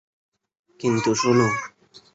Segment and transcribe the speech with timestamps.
[0.79, 1.47] কিন্তু, শোনো!